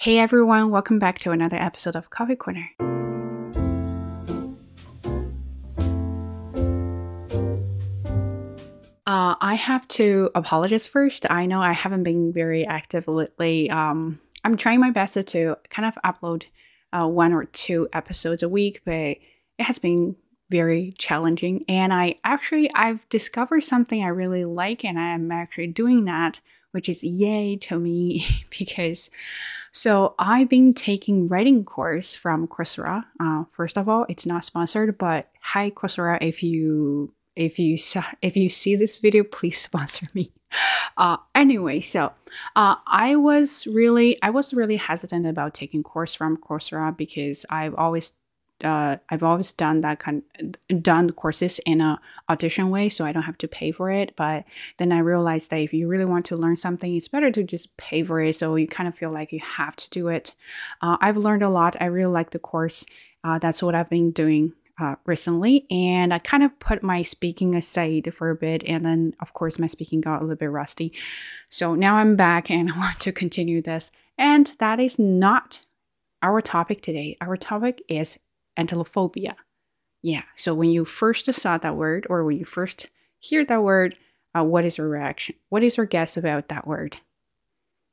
[0.00, 2.70] Hey everyone, welcome back to another episode of Coffee Corner.
[9.04, 11.28] Uh, I have to apologize first.
[11.28, 13.72] I know I haven't been very active lately.
[13.72, 16.44] Um, I'm trying my best to kind of upload
[16.92, 19.20] uh, one or two episodes a week, but it
[19.58, 20.14] has been
[20.48, 21.64] very challenging.
[21.68, 26.38] And I actually I've discovered something I really like, and I am actually doing that,
[26.78, 28.24] which is yay to me
[28.56, 29.10] because.
[29.72, 33.04] So I've been taking writing course from Coursera.
[33.18, 37.76] Uh, first of all, it's not sponsored, but hi Coursera, if you if you
[38.22, 40.30] if you see this video, please sponsor me.
[40.96, 42.12] Uh, anyway, so
[42.54, 47.74] uh, I was really I was really hesitant about taking course from Coursera because I've
[47.74, 48.12] always
[48.64, 50.22] uh, I've always done that kind
[50.82, 54.14] done courses in a audition way, so I don't have to pay for it.
[54.16, 54.44] But
[54.78, 57.76] then I realized that if you really want to learn something, it's better to just
[57.76, 60.34] pay for it, so you kind of feel like you have to do it.
[60.80, 61.76] Uh, I've learned a lot.
[61.80, 62.84] I really like the course.
[63.24, 67.54] Uh, that's what I've been doing uh, recently, and I kind of put my speaking
[67.54, 70.92] aside for a bit, and then of course my speaking got a little bit rusty.
[71.48, 75.60] So now I'm back and I want to continue this, and that is not
[76.22, 77.16] our topic today.
[77.20, 78.18] Our topic is
[78.58, 79.34] antelophobia.
[80.02, 83.96] Yeah, so when you first saw that word, or when you first hear that word,
[84.36, 85.34] uh, what is your reaction?
[85.48, 86.98] What is your guess about that word?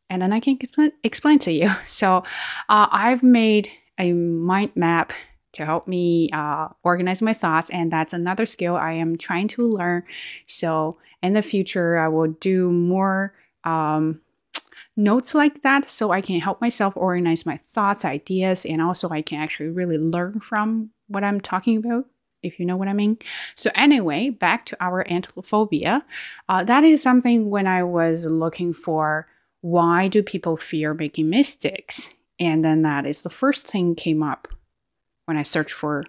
[0.09, 0.57] And then I can
[1.03, 1.71] explain to you.
[1.85, 2.23] So
[2.69, 5.13] uh, I've made a mind map
[5.53, 7.69] to help me uh, organize my thoughts.
[7.69, 10.03] And that's another skill I am trying to learn.
[10.47, 14.21] So in the future, I will do more um,
[14.97, 19.21] notes like that so I can help myself organize my thoughts, ideas, and also I
[19.21, 22.05] can actually really learn from what I'm talking about.
[22.43, 23.17] If you know what I mean.
[23.55, 26.03] So, anyway, back to our antelophobia.
[26.47, 29.27] Uh, that is something when I was looking for
[29.61, 32.13] why do people fear making mistakes?
[32.39, 34.47] And then that is the first thing came up
[35.25, 36.05] when I searched for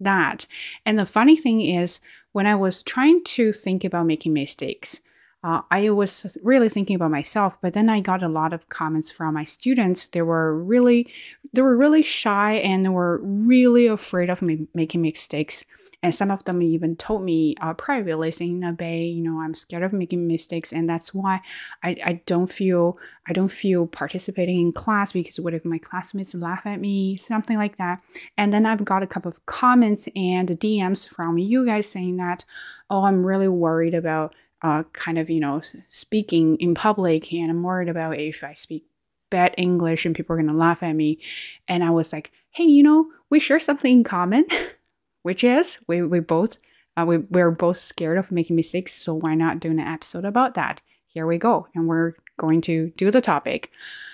[0.00, 0.46] that.
[0.86, 2.00] And the funny thing is,
[2.32, 5.02] when I was trying to think about making mistakes,
[5.44, 9.10] uh, I was really thinking about myself, but then I got a lot of comments
[9.10, 10.08] from my students.
[10.08, 11.12] They were really,
[11.52, 15.62] they were really shy and they were really afraid of me making mistakes.
[16.02, 19.82] And some of them even told me uh, privately, saying, "Bay, you know, I'm scared
[19.82, 21.42] of making mistakes, and that's why
[21.82, 26.34] I, I don't feel I don't feel participating in class because what if my classmates
[26.34, 28.00] laugh at me, something like that."
[28.38, 32.46] And then I've got a couple of comments and DMs from you guys saying that,
[32.88, 37.62] "Oh, I'm really worried about." Uh, kind of, you know, speaking in public and I'm
[37.62, 38.86] worried about if I speak
[39.30, 41.20] bad English and people are going to laugh at me.
[41.68, 44.46] And I was like, hey, you know, we share something in common,
[45.22, 46.56] which is we, we both,
[46.96, 48.94] uh, we, we're both scared of making mistakes.
[48.94, 50.80] So why not do an episode about that?
[51.04, 51.68] Here we go.
[51.74, 53.70] And we're going to do the topic.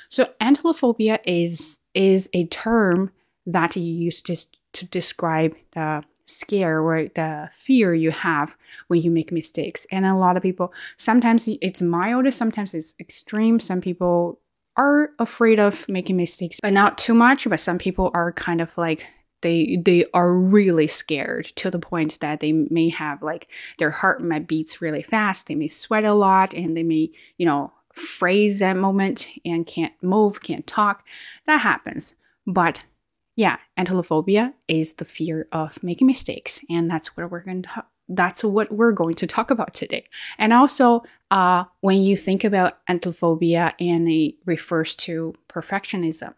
[0.09, 3.13] So antelophobia is, is a term
[3.47, 4.37] that you use to,
[4.73, 8.57] to describe the scare or the fear you have
[8.89, 9.87] when you make mistakes.
[9.91, 13.61] And a lot of people, sometimes it's mild, sometimes it's extreme.
[13.61, 14.41] Some people
[14.77, 17.49] are afraid of making mistakes, but not too much.
[17.49, 19.07] But some people are kind of like,
[19.43, 23.49] they they are really scared to the point that they may have like
[23.79, 27.47] their heart might beats really fast they may sweat a lot and they may you
[27.47, 31.07] know freeze that moment and can't move can't talk
[31.47, 32.17] that happens
[32.47, 32.81] but
[33.41, 38.45] yeah, antelophobia is the fear of making mistakes, and that's what we're going to that's
[38.45, 40.05] what we're going to talk about today.
[40.37, 46.35] And also, uh, when you think about antelophobia, and it refers to perfectionism.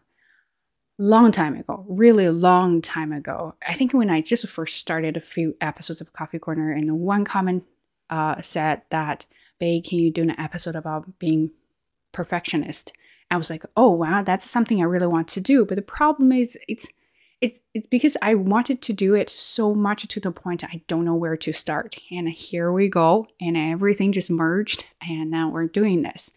[0.97, 5.21] Long time ago, really long time ago, I think when I just first started a
[5.21, 7.65] few episodes of Coffee Corner, and one comment
[8.09, 9.25] uh, said that,
[9.59, 11.51] "Bay, can you do an episode about being
[12.13, 12.93] perfectionist?"
[13.33, 15.65] I was like, oh wow, that's something I really want to do.
[15.65, 16.87] But the problem is it's
[17.41, 21.03] it's, it's because I wanted to do it so much to the point I don't
[21.03, 21.95] know where to start.
[22.09, 23.27] And here we go.
[23.41, 24.85] And everything just merged.
[25.01, 26.31] And now we're doing this.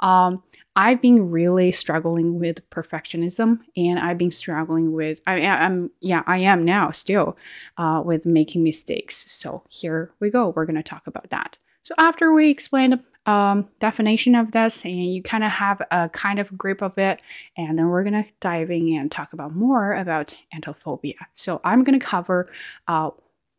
[0.00, 0.42] Um,
[0.74, 6.38] I've been really struggling with perfectionism and I've been struggling with, I, am yeah, I
[6.38, 7.36] am now still
[7.76, 9.30] uh, with making mistakes.
[9.30, 10.48] So here we go.
[10.48, 11.56] We're going to talk about that.
[11.82, 16.38] So after we explain um, definition of this and you kind of have a kind
[16.38, 17.20] of grip of it.
[17.56, 21.14] And then we're going to dive in and talk about more about antelophobia.
[21.34, 22.50] So I'm going to cover
[22.88, 23.10] uh,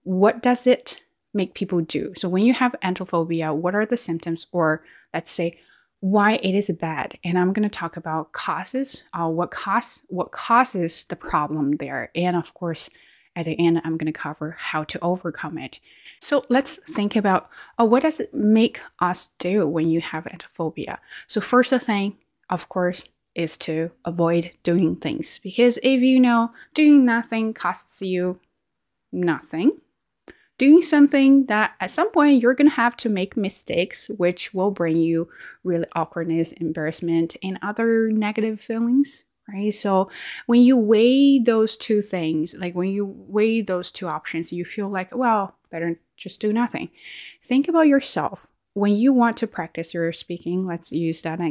[0.04, 1.02] what does it
[1.34, 2.14] make people do.
[2.16, 4.84] So when you have antelophobia, what are the symptoms or
[5.14, 5.60] let's say
[6.04, 10.34] why it is bad and i'm going to talk about causes uh, what cause what
[10.34, 12.90] causes the problem there and of course
[13.36, 15.80] at the end, I'm going to cover how to overcome it.
[16.20, 17.50] So let's think about
[17.80, 21.00] oh, what does it make us do when you have antiphobia?
[21.28, 22.18] So first thing,
[22.50, 28.40] of course, is to avoid doing things because if you know doing nothing costs you
[29.12, 29.72] nothing,
[30.58, 34.72] doing something that at some point you're going to have to make mistakes, which will
[34.72, 35.30] bring you
[35.64, 39.26] really awkwardness, embarrassment, and other negative feelings.
[39.52, 39.74] Right.
[39.74, 40.10] So
[40.46, 44.88] when you weigh those two things, like when you weigh those two options, you feel
[44.88, 46.90] like, well, better just do nothing.
[47.44, 48.48] Think about yourself.
[48.74, 51.42] When you want to practice your speaking, let's use that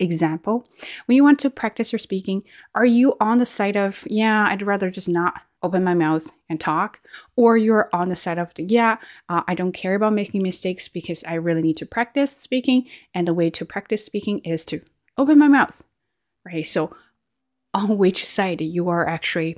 [0.00, 0.66] example.
[1.06, 2.42] When you want to practice your speaking,
[2.74, 6.58] are you on the side of, yeah, I'd rather just not open my mouth and
[6.58, 7.00] talk,
[7.36, 8.96] or you're on the side of, yeah,
[9.28, 13.28] uh, I don't care about making mistakes because I really need to practice speaking, and
[13.28, 14.82] the way to practice speaking is to
[15.16, 15.84] open my mouth,
[16.44, 16.66] right?
[16.66, 16.96] So,
[17.74, 19.56] on which side you are actually,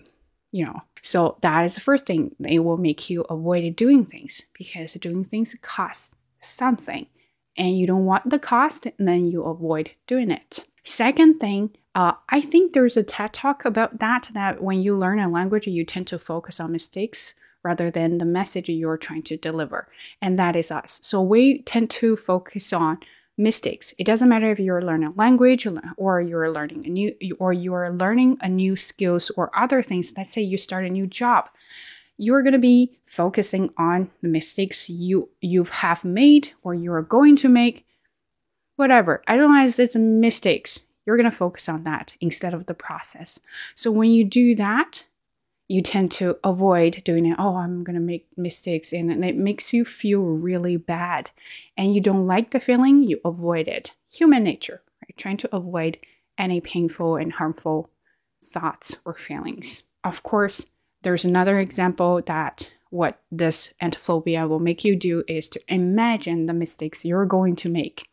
[0.50, 2.34] you know, so that is the first thing.
[2.46, 7.06] It will make you avoid doing things because doing things costs something,
[7.56, 10.64] and you don't want the cost, and then you avoid doing it.
[10.84, 14.28] Second thing, uh, I think there's a TED talk about that.
[14.32, 18.24] That when you learn a language, you tend to focus on mistakes rather than the
[18.24, 19.88] message you're trying to deliver,
[20.20, 21.00] and that is us.
[21.02, 22.98] So we tend to focus on
[23.42, 23.94] mistakes.
[23.98, 25.66] It doesn't matter if you're learning a language
[25.96, 30.12] or you're learning a new or you're learning a new skills or other things.
[30.16, 31.48] Let's say you start a new job.
[32.18, 37.36] You're going to be focusing on the mistakes you you have made or you're going
[37.36, 37.86] to make
[38.76, 39.22] whatever.
[39.26, 40.80] Otherwise, it's mistakes.
[41.04, 43.40] You're going to focus on that instead of the process.
[43.74, 45.06] So when you do that,
[45.72, 47.36] you tend to avoid doing it.
[47.38, 48.92] Oh, I'm going to make mistakes.
[48.92, 51.30] And it makes you feel really bad.
[51.78, 53.92] And you don't like the feeling, you avoid it.
[54.12, 55.16] Human nature, right?
[55.16, 55.96] Trying to avoid
[56.36, 57.88] any painful and harmful
[58.44, 59.82] thoughts or feelings.
[60.04, 60.66] Of course,
[61.00, 66.52] there's another example that what this antiphobia will make you do is to imagine the
[66.52, 68.06] mistakes you're going to make.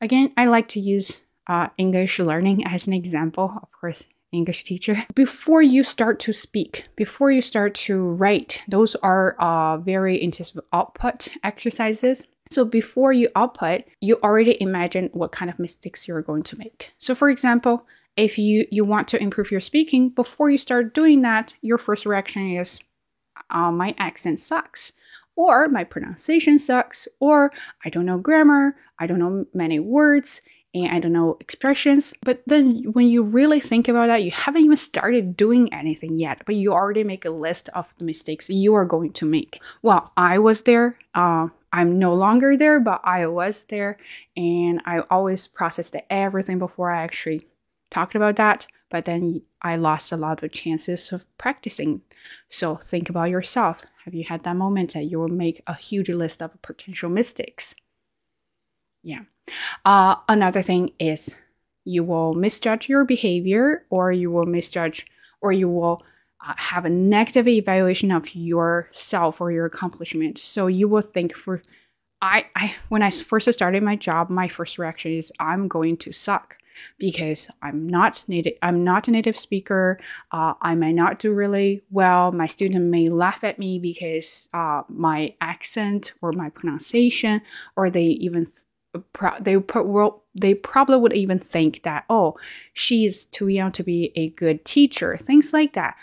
[0.00, 3.58] Again, I like to use uh, English learning as an example.
[3.62, 5.04] Of course, English teacher.
[5.14, 10.62] Before you start to speak, before you start to write, those are uh, very intensive
[10.72, 12.26] output exercises.
[12.50, 16.92] So before you output, you already imagine what kind of mistakes you're going to make.
[16.98, 17.86] So for example,
[18.16, 22.04] if you you want to improve your speaking, before you start doing that, your first
[22.04, 22.80] reaction is,
[23.50, 24.92] uh, "My accent sucks."
[25.36, 27.52] Or my pronunciation sucks, or
[27.84, 30.42] I don't know grammar, I don't know many words,
[30.74, 32.14] and I don't know expressions.
[32.22, 36.42] But then when you really think about that, you haven't even started doing anything yet,
[36.46, 39.60] but you already make a list of the mistakes you are going to make.
[39.82, 40.98] Well, I was there.
[41.14, 43.98] Uh, I'm no longer there, but I was there,
[44.36, 47.46] and I always processed everything before I actually
[47.90, 48.66] talked about that.
[48.90, 52.00] But then I lost a lot of chances of practicing.
[52.48, 53.84] So think about yourself.
[54.04, 57.74] Have you had that moment that you will make a huge list of potential mistakes?
[59.02, 59.24] Yeah.
[59.84, 61.42] Uh, another thing is
[61.84, 65.06] you will misjudge your behavior or you will misjudge
[65.40, 66.02] or you will
[66.46, 70.38] uh, have a negative evaluation of yourself or your accomplishment.
[70.38, 71.62] So you will think for
[72.20, 76.12] I, I when I first started my job, my first reaction is I'm going to
[76.12, 76.56] suck
[76.98, 78.54] because I'm not native.
[78.62, 79.98] I'm not a native speaker.
[80.32, 82.32] Uh, I may not do really well.
[82.32, 87.40] My student may laugh at me because uh, my accent or my pronunciation,
[87.76, 88.46] or they even
[89.40, 92.36] they pro- they probably would even think that oh
[92.72, 95.96] she's too young to be a good teacher things like that.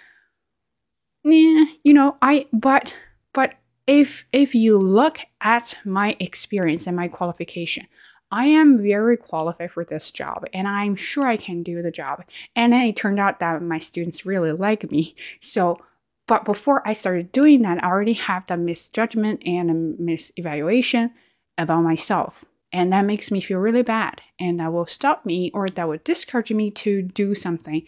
[1.24, 2.96] Yeah you know i but
[3.34, 3.55] but
[3.88, 7.88] if if you look at my experience and my qualification
[8.31, 12.24] i am very qualified for this job and i'm sure i can do the job.
[12.55, 15.15] And then it turned out that my students really like me.
[15.41, 15.79] So
[16.27, 21.12] but before i started doing that i already have the misjudgment and a misevaluation
[21.58, 24.22] about myself and that makes me feel really bad.
[24.38, 27.88] And that will stop me or that will discourage me to do something.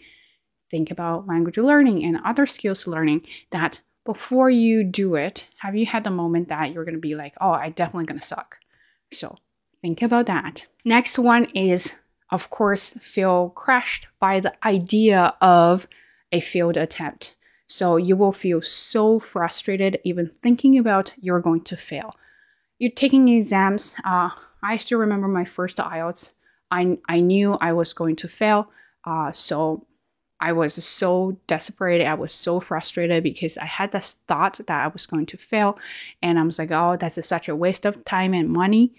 [0.70, 5.84] Think about language learning and other skills learning that before you do it, have you
[5.84, 8.56] had the moment that you're going to be like, oh, I definitely going to suck?
[9.12, 9.36] So
[9.82, 10.66] think about that.
[10.86, 11.96] Next one is,
[12.30, 15.86] of course, feel crushed by the idea of
[16.32, 17.36] a failed attempt.
[17.66, 22.16] So you will feel so frustrated even thinking about you're going to fail.
[22.78, 23.94] You're taking exams.
[24.02, 24.30] Uh,
[24.62, 26.32] I still remember my first IELTS.
[26.70, 28.70] I, I knew I was going to fail.
[29.04, 29.86] Uh, so
[30.40, 32.04] I was so desperate.
[32.04, 35.78] I was so frustrated because I had this thought that I was going to fail.
[36.22, 38.92] And I was like, oh, that's such a waste of time and money.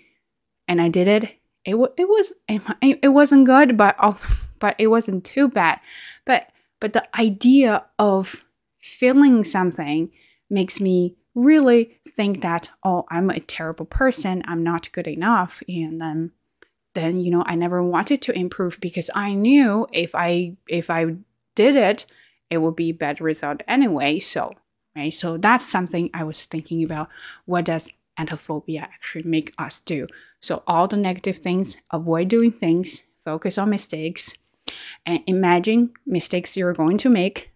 [0.67, 1.35] And I did it.
[1.65, 4.17] It, w- it was it, it wasn't good, but oh,
[4.59, 5.79] but it wasn't too bad.
[6.25, 6.49] But
[6.79, 8.45] but the idea of
[8.79, 10.11] feeling something
[10.49, 15.99] makes me really think that, oh, I'm a terrible person, I'm not good enough, and
[15.99, 16.31] then
[16.95, 21.15] then you know I never wanted to improve because I knew if I if I
[21.55, 22.05] did it,
[22.49, 24.19] it would be bad result anyway.
[24.19, 24.53] So
[24.95, 27.09] right, so that's something I was thinking about.
[27.45, 30.07] What does anthophobia actually make us do?
[30.41, 34.33] So all the negative things, avoid doing things, focus on mistakes,
[35.05, 37.51] and imagine mistakes you're going to make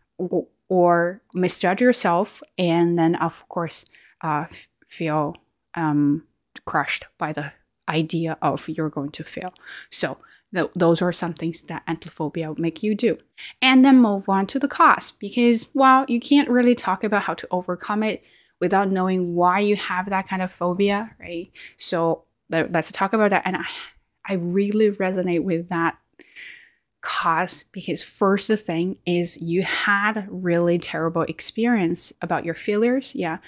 [0.69, 3.85] or, misjudge yourself, and then of course
[4.21, 4.45] uh,
[4.87, 5.35] feel
[5.75, 6.23] um,
[6.65, 7.51] crushed by the
[7.89, 9.53] idea of you're going to fail.
[9.89, 10.17] So
[10.53, 13.17] th- those are some things that antiphobia make you do.
[13.61, 17.33] And then move on to the cause because while you can't really talk about how
[17.33, 18.23] to overcome it
[18.61, 21.51] without knowing why you have that kind of phobia, right?
[21.77, 23.43] So let, us talk about that.
[23.45, 23.65] And I,
[24.25, 25.97] I really resonate with that
[27.03, 33.39] cause because first the thing is you had really terrible experience about your failures yeah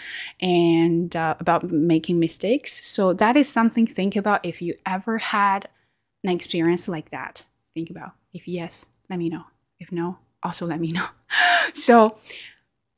[0.42, 2.86] and uh, about making mistakes.
[2.86, 5.70] So that is something think about if you ever had
[6.26, 7.46] an experience like that.
[7.74, 9.46] Think about if yes let me know.
[9.80, 11.08] If no also let me know.
[11.74, 12.16] So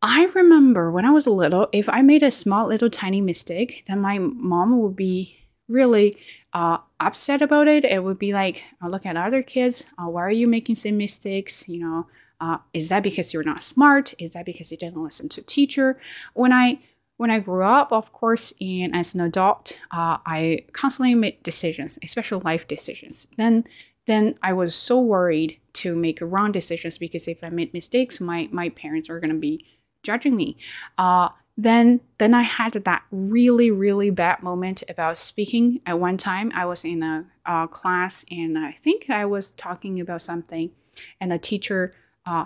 [0.02, 4.00] i remember when i was little if i made a small little tiny mistake then
[4.00, 5.37] my mom would be
[5.68, 6.18] really
[6.54, 9.86] uh, upset about it, it would be like, oh, look at other kids.
[9.98, 11.68] Uh, why are you making same mistakes?
[11.68, 12.08] You know,
[12.40, 14.14] uh, is that because you're not smart?
[14.20, 16.00] Is that because you didn't listen to teacher?
[16.34, 16.80] When I
[17.18, 21.98] when I grew up, of course, and as an adult, uh, I constantly made decisions,
[22.04, 23.28] especially life decisions.
[23.38, 23.66] Then
[24.06, 28.48] then I was so worried to make wrong decisions because if I made mistakes, my
[28.52, 29.66] my parents are gonna be
[30.04, 30.58] judging me.
[30.98, 35.82] Uh, then then I had that really really bad moment about speaking.
[35.86, 40.22] At one time, I was in a class and I think I was talking about
[40.22, 40.72] something,
[41.20, 41.94] and the teacher.
[42.26, 42.46] Uh,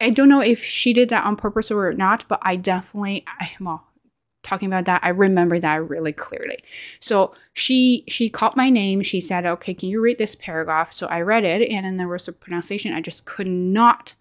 [0.00, 3.52] I don't know if she did that on purpose or not, but I definitely, I,
[3.60, 3.86] well,
[4.42, 6.58] talking about that, I remember that really clearly.
[7.00, 9.02] So she she called my name.
[9.02, 12.08] She said, "Okay, can you read this paragraph?" So I read it, and then there
[12.08, 14.14] was a pronunciation I just could not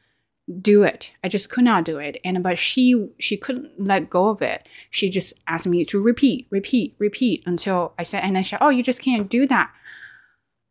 [0.62, 1.12] do it.
[1.24, 2.20] I just could not do it.
[2.24, 4.68] And but she she couldn't let go of it.
[4.90, 8.70] She just asked me to repeat, repeat, repeat until I said, and I said, "Oh,
[8.70, 9.72] you just can't do that."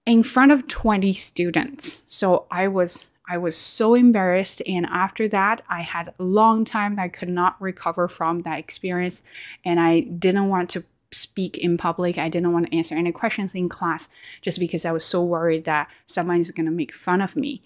[0.06, 2.02] In front of 20 students.
[2.06, 6.96] So I was I was so embarrassed and after that I had a long time
[6.96, 9.22] that I could not recover from that experience
[9.66, 12.16] and I didn't want to speak in public.
[12.16, 14.08] I didn't want to answer any questions in class
[14.40, 17.62] just because I was so worried that someone is going to make fun of me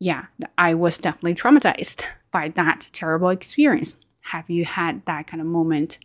[0.00, 0.26] yeah,
[0.58, 2.02] I was definitely traumatized
[2.32, 3.96] by that terrible experience.
[4.22, 5.98] Have you had that kind of moment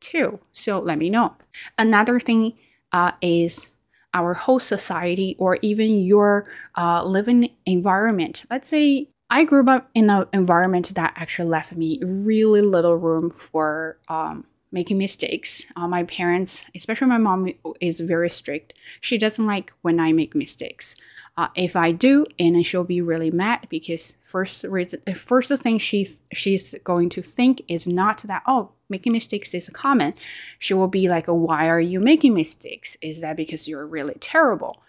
[0.00, 0.38] too?
[0.52, 1.34] So let me know.
[1.76, 2.54] Another thing
[2.92, 3.72] uh, is
[4.14, 6.46] our whole society or even your
[6.76, 8.44] uh, living environment.
[8.50, 13.30] Let's say I grew up in an environment that actually left me really little room
[13.30, 15.66] for um, making mistakes.
[15.76, 18.72] Uh, my parents, especially my mom, is very strict.
[19.00, 20.96] She doesn't like when I make mistakes.
[21.36, 25.78] Uh, if I do, and she'll be really mad because first reason, first the thing
[25.78, 30.14] she's she's going to think is not that oh making mistakes is common.
[30.58, 32.96] She will be like, why are you making mistakes?
[33.00, 34.82] Is that because you're really terrible?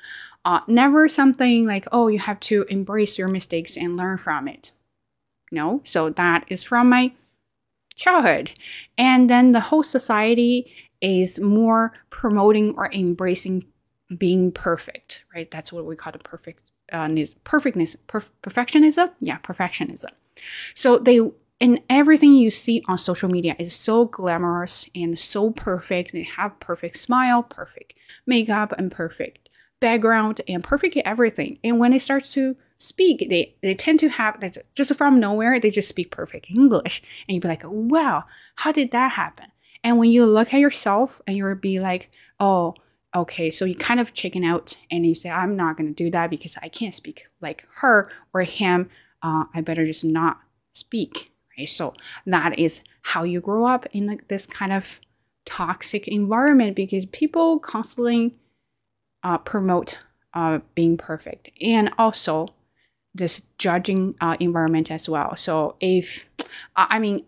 [0.45, 4.71] Uh, never something like oh you have to embrace your mistakes and learn from it.
[5.51, 7.13] No, so that is from my
[7.95, 8.51] childhood.
[8.97, 10.71] And then the whole society
[11.01, 13.65] is more promoting or embracing
[14.17, 15.50] being perfect, right?
[15.50, 17.09] That's what we call the perfect uh,
[17.43, 19.12] perfectness, perf- perfectionism.
[19.19, 20.12] Yeah, perfectionism.
[20.75, 21.19] So they
[21.62, 26.12] and everything you see on social media is so glamorous and so perfect.
[26.12, 27.93] They have perfect smile, perfect
[28.25, 31.59] makeup, and perfect background, and perfect everything.
[31.63, 35.60] And when it starts to speak, they, they tend to have that just from nowhere,
[35.60, 37.01] they just speak perfect English.
[37.27, 38.25] And you'd be like, wow,
[38.56, 39.48] how did that happen?
[39.84, 42.75] And when you look at yourself and you'll be like, oh,
[43.15, 46.10] okay, so you kind of chicken out and you say, I'm not going to do
[46.12, 48.89] that because I can't speak like her or him.
[49.22, 50.39] Uh, I better just not
[50.74, 51.32] speak.
[51.58, 51.70] Right.
[51.70, 51.94] So
[52.25, 55.00] that is how you grow up in like this kind of
[55.46, 58.39] toxic environment because people constantly
[59.24, 60.00] uh, promote
[60.34, 61.51] uh, being perfect.
[61.62, 62.48] And also,
[63.15, 65.36] this judging uh, environment as well.
[65.36, 66.29] So if
[66.75, 67.25] I mean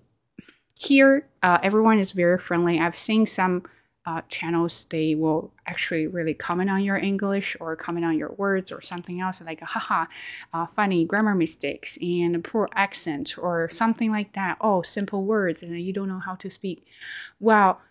[0.79, 2.79] here, uh, everyone is very friendly.
[2.79, 3.63] I've seen some
[4.05, 8.71] uh, channels they will actually really comment on your English or comment on your words
[8.71, 10.05] or something else like haha,
[10.53, 14.57] uh, funny grammar mistakes and a poor accent or something like that.
[14.61, 16.85] Oh, simple words and you don't know how to speak.
[17.39, 17.81] Well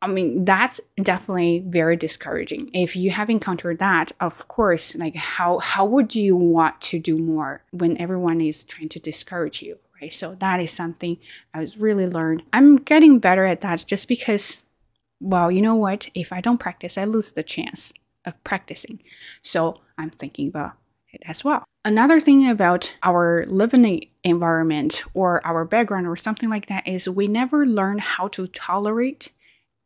[0.00, 2.70] I mean, that's definitely very discouraging.
[2.72, 7.18] If you have encountered that, of course, like how how would you want to do
[7.18, 10.12] more when everyone is trying to discourage you, right?
[10.12, 11.18] So that is something
[11.52, 12.44] I was really learned.
[12.52, 14.62] I'm getting better at that just because
[15.20, 16.08] well, you know what?
[16.14, 17.92] If I don't practice, I lose the chance
[18.24, 19.00] of practicing.
[19.42, 20.74] So I'm thinking about
[21.12, 21.64] it as well.
[21.84, 27.26] Another thing about our living environment or our background or something like that is we
[27.26, 29.32] never learn how to tolerate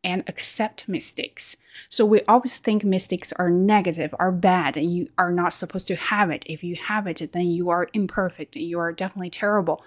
[0.05, 1.57] and accept mistakes.
[1.89, 5.97] So we always think mistakes are negative, are bad, and you are not supposed to
[5.97, 6.45] have it.
[6.47, 9.85] If you have it, then you are imperfect, you are definitely terrible.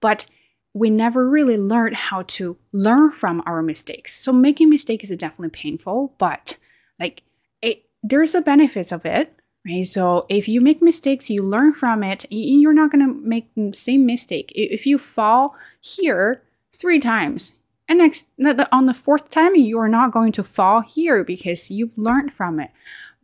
[0.00, 0.26] But
[0.72, 4.14] we never really learned how to learn from our mistakes.
[4.14, 6.58] So making mistakes is definitely painful, but
[7.00, 7.22] like
[7.62, 9.32] it there's a benefits of it.
[9.66, 9.86] Right?
[9.86, 12.26] So if you make mistakes, you learn from it.
[12.30, 14.52] You're not gonna make the same mistake.
[14.54, 16.42] If you fall here
[16.72, 17.54] three times,
[17.88, 18.26] and next,
[18.72, 22.58] on the fourth time, you are not going to fall here because you've learned from
[22.60, 22.70] it.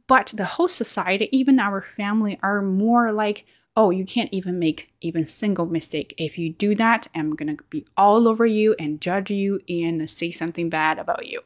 [0.07, 3.45] But the whole society, even our family, are more like,
[3.77, 6.15] oh, you can't even make even single mistake.
[6.19, 10.31] If you do that, I'm gonna be all over you and judge you and say
[10.31, 11.41] something bad about you.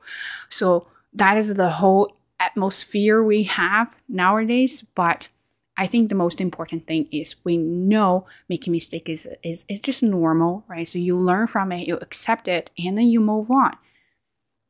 [0.48, 4.84] So that is the whole atmosphere we have nowadays.
[4.94, 5.28] But
[5.76, 10.02] I think the most important thing is we know making mistake is, is, is just
[10.02, 10.88] normal, right?
[10.88, 13.76] So you learn from it, you accept it, and then you move on.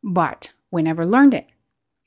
[0.02, 1.46] But we never learned it.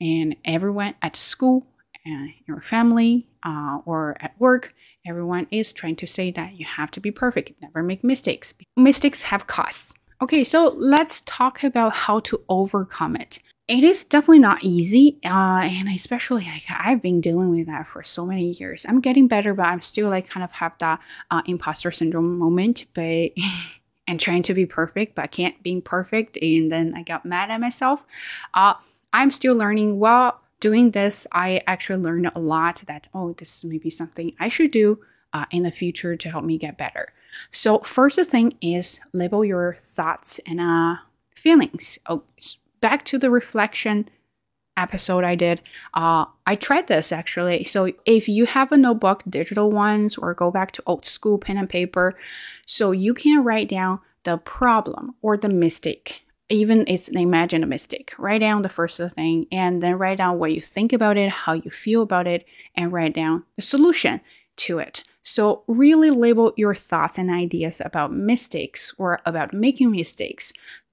[0.00, 1.66] And everyone at school,
[2.04, 4.74] and your family, uh, or at work,
[5.06, 8.54] everyone is trying to say that you have to be perfect, never make mistakes.
[8.76, 9.94] Mistakes have costs.
[10.22, 13.38] Okay, so let's talk about how to overcome it
[13.70, 18.02] it is definitely not easy uh, and especially like, i've been dealing with that for
[18.02, 18.84] so many years.
[18.88, 21.00] I'm getting better but i'm still like kind of have that
[21.30, 23.30] uh, imposter syndrome moment but
[24.06, 27.50] and trying to be perfect but I can't being perfect and then i got mad
[27.50, 28.04] at myself.
[28.54, 28.74] Uh,
[29.12, 29.98] i'm still learning.
[30.00, 34.48] While doing this i actually learned a lot that oh this may be something i
[34.48, 34.98] should do
[35.32, 37.12] uh, in the future to help me get better.
[37.50, 40.96] So first thing is label your thoughts and uh,
[41.34, 41.98] feelings.
[42.08, 42.24] Oh,
[42.80, 44.08] back to the reflection
[44.76, 45.60] episode I did,
[45.94, 47.64] uh, I tried this actually.
[47.64, 51.58] So if you have a notebook, digital ones, or go back to old school pen
[51.58, 52.16] and paper,
[52.66, 56.26] so you can write down the problem or the mistake.
[56.48, 58.12] Even it's an imagine a mistake.
[58.18, 61.52] Write down the first thing and then write down what you think about it, how
[61.52, 64.20] you feel about it, and write down the solution
[64.56, 65.04] to it.
[65.22, 70.52] So, really label your thoughts and ideas about mistakes or about making mistakes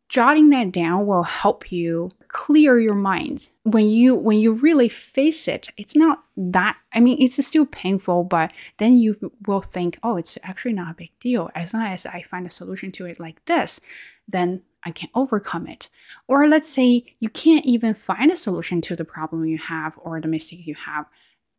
[0.09, 3.49] jotting that down will help you clear your mind.
[3.63, 8.23] When you when you really face it it's not that i mean it's still painful
[8.23, 11.49] but then you will think oh it's actually not a big deal.
[11.55, 13.79] As long as i find a solution to it like this
[14.27, 15.89] then i can overcome it.
[16.27, 20.21] Or let's say you can't even find a solution to the problem you have or
[20.21, 21.05] the mistake you have.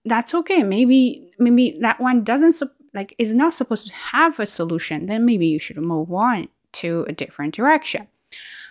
[0.04, 0.62] That's okay.
[0.62, 2.62] Maybe maybe that one doesn't
[2.94, 5.06] like is not supposed to have a solution.
[5.06, 8.08] Then maybe you should move on to a different direction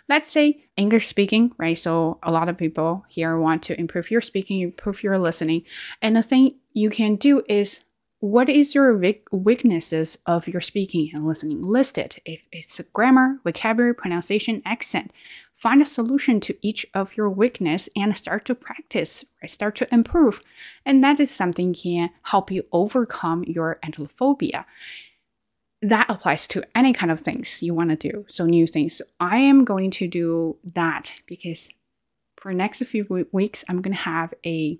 [0.09, 1.77] let's say English speaking, right?
[1.77, 5.63] So a lot of people here want to improve your speaking, improve your listening.
[6.01, 7.83] And the thing you can do is
[8.19, 8.99] what is your
[9.31, 11.61] weaknesses of your speaking and listening?
[11.61, 12.17] List it.
[12.25, 15.11] If it's grammar, vocabulary, pronunciation, accent,
[15.53, 19.49] find a solution to each of your weakness and start to practice, right?
[19.49, 20.41] start to improve.
[20.83, 24.65] And that is something can help you overcome your antilophobia
[25.81, 28.25] that applies to any kind of things you want to do.
[28.27, 29.01] So new things.
[29.19, 31.73] I am going to do that because
[32.35, 34.79] for next few weeks, I'm going to have a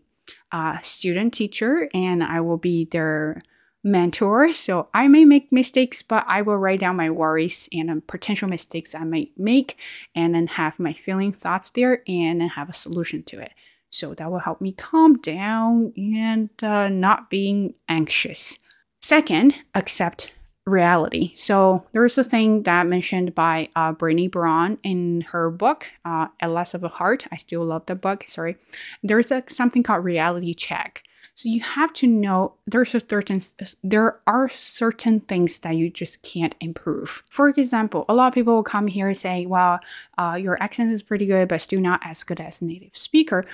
[0.52, 3.42] uh, student teacher and I will be their
[3.84, 4.52] mentor.
[4.54, 8.50] So I may make mistakes, but I will write down my worries and um, potential
[8.50, 9.78] mistakes I might make
[10.16, 13.52] and then have my feeling thoughts there and then have a solution to it.
[13.90, 18.60] So that will help me calm down and uh, not being anxious.
[19.02, 20.32] Second, accept
[20.68, 21.34] reality.
[21.36, 26.74] So there's a thing that mentioned by uh, Brené Brown in her book, uh, Atlas
[26.74, 27.26] of the Heart.
[27.32, 28.26] I still love the book.
[28.28, 28.58] Sorry.
[29.02, 31.04] There's a, something called reality check.
[31.36, 33.42] So you have to know there's a certain
[33.84, 37.22] there are certain things that you just can't improve.
[37.30, 39.80] For example, a lot of people will come here and say, "Well,
[40.18, 43.46] uh, your accent is pretty good, but still not as good as a native speaker."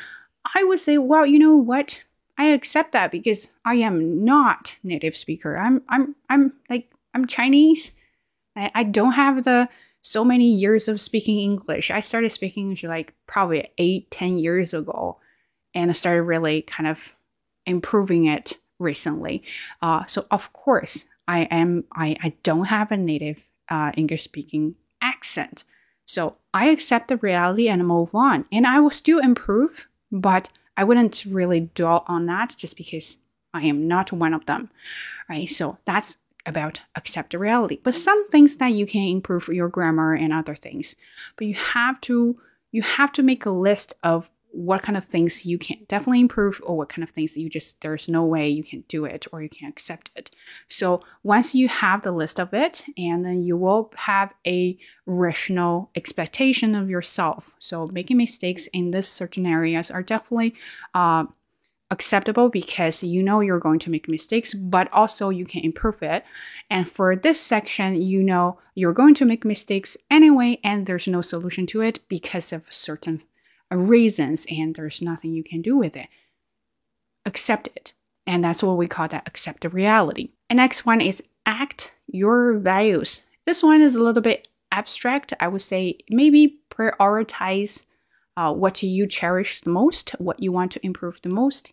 [0.56, 2.06] I would say, "Well, you know what?
[2.38, 5.58] I accept that because I am not native speaker.
[5.58, 7.92] I'm I'm I'm like I'm Chinese.
[8.56, 9.70] I, I don't have the
[10.02, 11.90] so many years of speaking English.
[11.90, 15.18] I started speaking English like probably eight, ten years ago,
[15.74, 17.16] and I started really kind of
[17.66, 19.44] improving it recently.
[19.82, 21.86] Uh, so of course, I am.
[21.94, 25.64] I I don't have a native uh, English speaking accent.
[26.06, 30.84] So I accept the reality and move on, and I will still improve, but I
[30.84, 33.18] wouldn't really dwell on that just because
[33.54, 34.70] I am not one of them.
[35.30, 35.50] Right.
[35.50, 37.80] So that's about accept reality.
[37.84, 40.96] But some things that you can improve your grammar and other things.
[41.38, 42.40] But you have to
[42.72, 46.62] you have to make a list of what kind of things you can definitely improve
[46.64, 49.42] or what kind of things you just there's no way you can do it or
[49.42, 50.30] you can accept it
[50.68, 54.78] so once you have the list of it and then you will have a
[55.08, 60.54] rational expectation of yourself so making mistakes in this certain areas are definitely
[60.94, 61.26] uh,
[61.94, 66.26] acceptable because you know you're going to make mistakes, but also you can improve it.
[66.70, 71.22] And for this section, you know you're going to make mistakes anyway, and there's no
[71.22, 73.24] solution to it because of certain
[73.72, 76.08] reasons, and there's nothing you can do with it.
[77.26, 77.94] Accept it.
[78.26, 80.32] And that's what we call that accept the reality.
[80.50, 83.24] And next one is act your values.
[83.46, 85.34] This one is a little bit abstract.
[85.40, 87.86] I would say maybe prioritize
[88.36, 91.72] uh, what do you cherish the most, what you want to improve the most.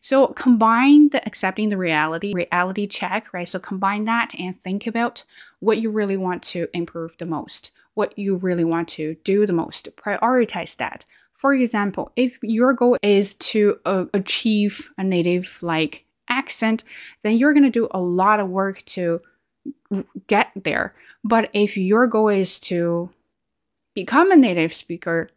[0.00, 3.48] So combine the accepting the reality, reality check, right?
[3.48, 5.24] So combine that and think about
[5.60, 9.52] what you really want to improve the most, what you really want to do the
[9.52, 9.88] most.
[9.96, 11.04] Prioritize that.
[11.32, 16.84] For example, if your goal is to uh, achieve a native like accent,
[17.22, 19.20] then you're going to do a lot of work to
[20.26, 20.94] get there.
[21.24, 23.10] But if your goal is to
[23.94, 25.30] become a native speaker,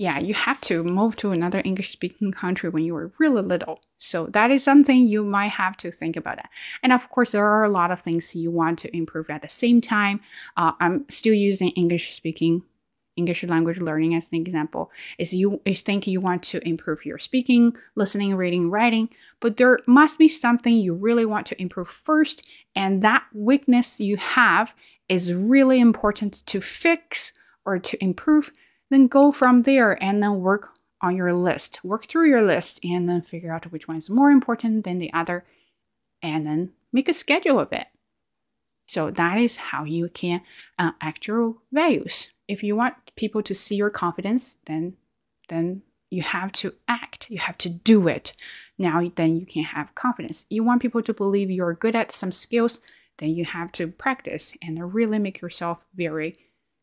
[0.00, 3.82] yeah, you have to move to another English speaking country when you were really little.
[3.98, 6.36] So that is something you might have to think about.
[6.36, 6.48] That.
[6.82, 9.50] And of course, there are a lot of things you want to improve at the
[9.50, 10.22] same time.
[10.56, 12.62] Uh, I'm still using English speaking
[13.16, 17.18] English language learning as an example is you is think you want to improve your
[17.18, 19.10] speaking, listening, reading, writing,
[19.40, 24.16] but there must be something you really want to improve first and that weakness you
[24.16, 24.74] have
[25.10, 27.34] is really important to fix
[27.66, 28.50] or to improve
[28.90, 31.82] then go from there and then work on your list.
[31.84, 35.12] Work through your list and then figure out which one is more important than the
[35.12, 35.44] other
[36.22, 37.86] and then make a schedule of it.
[38.86, 40.42] So that is how you can
[40.78, 42.30] uh, act your values.
[42.48, 44.96] If you want people to see your confidence, then
[45.48, 47.30] then you have to act.
[47.30, 48.32] You have to do it.
[48.78, 50.44] Now then you can have confidence.
[50.50, 52.80] You want people to believe you're good at some skills,
[53.18, 56.38] then you have to practice and really make yourself very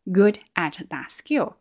[0.10, 1.58] good at that skill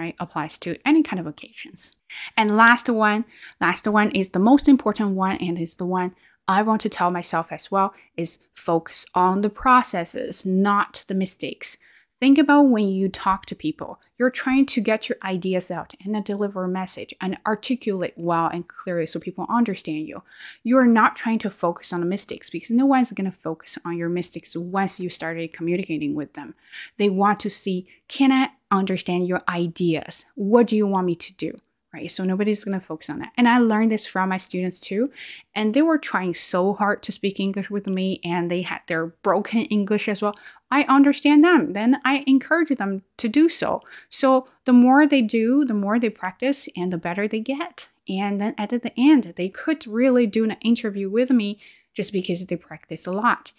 [0.00, 0.16] right?
[0.18, 1.92] Applies to any kind of occasions.
[2.36, 3.24] And last one,
[3.60, 6.14] last one is the most important one and is the one
[6.48, 11.78] I want to tell myself as well is focus on the processes, not the mistakes.
[12.20, 13.98] Think about when you talk to people.
[14.18, 18.68] You're trying to get your ideas out and deliver a message and articulate well and
[18.68, 20.22] clearly so people understand you.
[20.62, 23.96] You're not trying to focus on the mistakes because no one's going to focus on
[23.96, 26.54] your mistakes once you started communicating with them.
[26.98, 30.26] They want to see can I understand your ideas?
[30.34, 31.56] What do you want me to do?
[31.92, 32.10] Right?
[32.10, 33.32] So nobody's going to focus on that.
[33.36, 35.10] And I learned this from my students too.
[35.54, 39.06] And they were trying so hard to speak English with me and they had their
[39.06, 40.36] broken English as well.
[40.70, 41.72] I understand them.
[41.72, 43.82] Then I encourage them to do so.
[44.08, 47.88] So the more they do, the more they practice and the better they get.
[48.08, 51.58] And then at the end, they could really do an interview with me
[51.94, 53.52] just because they practice a lot.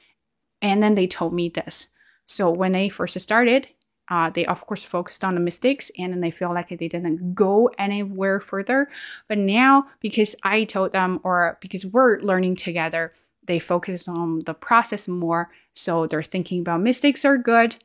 [0.62, 1.88] And then they told me this.
[2.26, 3.68] So when they first started,
[4.12, 7.34] uh, they of course focused on the mistakes and then they feel like they didn't
[7.34, 8.90] go anywhere further.
[9.30, 13.14] But now, because I told them, or because we're learning together,
[13.46, 15.50] they focus on the process more.
[15.74, 17.78] So they're thinking about mistakes are good.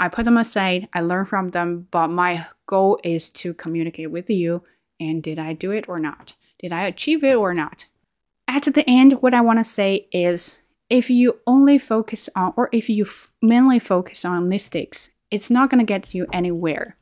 [0.00, 4.28] I put them aside, I learn from them, but my goal is to communicate with
[4.28, 4.64] you.
[4.98, 6.34] And did I do it or not?
[6.58, 7.86] Did I achieve it or not?
[8.48, 12.68] At the end, what I want to say is if you only focus on, or
[12.72, 16.96] if you f- mainly focus on mistakes, it's not going to get you anywhere.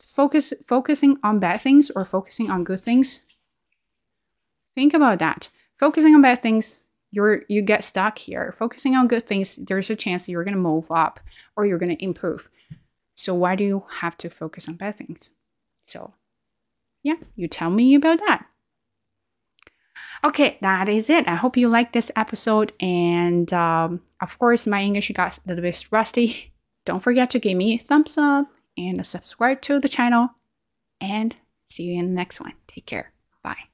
[0.00, 3.24] Focus focusing on bad things or focusing on good things.
[4.74, 5.50] Think about that.
[5.78, 8.54] Focusing on bad things, you're you get stuck here.
[8.56, 11.18] Focusing on good things, there's a chance you're going to move up
[11.56, 12.48] or you're going to improve.
[13.16, 15.32] So why do you have to focus on bad things?
[15.86, 16.14] So,
[17.02, 18.46] yeah, you tell me about that.
[20.24, 21.26] Okay, that is it.
[21.26, 22.72] I hope you like this episode.
[22.80, 26.51] And um, of course, my English got a little bit rusty.
[26.84, 30.30] Don't forget to give me a thumbs up and subscribe to the channel.
[31.00, 32.54] And see you in the next one.
[32.66, 33.12] Take care.
[33.42, 33.71] Bye.